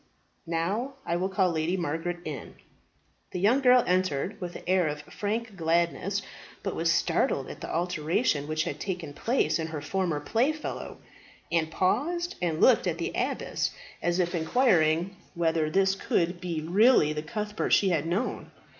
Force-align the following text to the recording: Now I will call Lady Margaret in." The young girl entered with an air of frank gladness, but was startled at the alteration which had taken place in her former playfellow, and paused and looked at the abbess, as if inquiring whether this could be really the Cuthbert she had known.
Now 0.47 0.95
I 1.05 1.15
will 1.15 1.29
call 1.29 1.51
Lady 1.51 1.77
Margaret 1.77 2.21
in." 2.25 2.55
The 3.33 3.39
young 3.39 3.61
girl 3.61 3.83
entered 3.85 4.41
with 4.41 4.55
an 4.55 4.63
air 4.65 4.87
of 4.87 5.03
frank 5.03 5.55
gladness, 5.55 6.23
but 6.63 6.73
was 6.75 6.91
startled 6.91 7.47
at 7.51 7.61
the 7.61 7.71
alteration 7.71 8.47
which 8.47 8.63
had 8.63 8.79
taken 8.79 9.13
place 9.13 9.59
in 9.59 9.67
her 9.67 9.79
former 9.79 10.19
playfellow, 10.19 10.97
and 11.51 11.69
paused 11.69 12.33
and 12.41 12.59
looked 12.59 12.87
at 12.87 12.97
the 12.97 13.11
abbess, 13.13 13.69
as 14.01 14.17
if 14.17 14.33
inquiring 14.33 15.17
whether 15.35 15.69
this 15.69 15.93
could 15.93 16.41
be 16.41 16.61
really 16.61 17.13
the 17.13 17.21
Cuthbert 17.21 17.71
she 17.71 17.89
had 17.89 18.07
known. 18.07 18.49